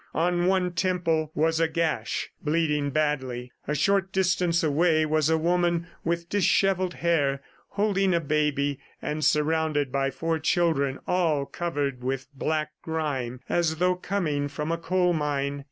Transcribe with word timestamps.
On 0.15 0.47
one 0.47 0.71
temple 0.73 1.31
was 1.35 1.59
a 1.59 1.67
gash, 1.67 2.31
bleeding 2.41 2.89
badly. 2.89 3.51
A 3.67 3.75
short 3.75 4.11
distance 4.11 4.63
away 4.63 5.05
was 5.05 5.29
a 5.29 5.37
woman 5.37 5.85
with 6.03 6.27
dishevelled 6.27 6.95
hair, 6.95 7.43
holding 7.67 8.15
a 8.15 8.19
baby, 8.19 8.79
and 8.99 9.23
surrounded 9.23 9.91
by 9.91 10.09
four 10.09 10.39
children 10.39 10.97
all 11.05 11.45
covered 11.45 12.03
with 12.03 12.25
black 12.33 12.71
grime 12.81 13.41
as 13.47 13.75
though 13.75 13.93
coming 13.93 14.47
from 14.47 14.71
a 14.71 14.77
coal 14.79 15.13
mine. 15.13 15.59